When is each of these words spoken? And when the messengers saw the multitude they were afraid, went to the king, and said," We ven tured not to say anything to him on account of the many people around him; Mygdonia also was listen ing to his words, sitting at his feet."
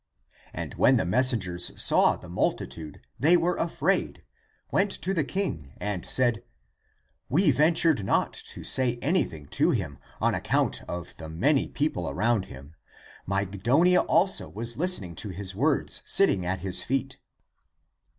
And 0.51 0.73
when 0.73 0.95
the 0.97 1.05
messengers 1.05 1.79
saw 1.79 2.15
the 2.17 2.27
multitude 2.27 3.01
they 3.19 3.37
were 3.37 3.55
afraid, 3.57 4.23
went 4.71 4.89
to 4.89 5.13
the 5.13 5.23
king, 5.23 5.73
and 5.77 6.03
said," 6.03 6.41
We 7.29 7.51
ven 7.51 7.75
tured 7.75 8.03
not 8.03 8.33
to 8.33 8.63
say 8.63 8.95
anything 9.03 9.45
to 9.49 9.69
him 9.69 9.99
on 10.19 10.33
account 10.33 10.81
of 10.87 11.15
the 11.17 11.29
many 11.29 11.69
people 11.69 12.09
around 12.09 12.45
him; 12.45 12.73
Mygdonia 13.27 14.03
also 14.07 14.49
was 14.49 14.75
listen 14.75 15.03
ing 15.03 15.15
to 15.17 15.29
his 15.29 15.53
words, 15.53 16.01
sitting 16.07 16.47
at 16.47 16.61
his 16.61 16.81
feet." 16.81 17.19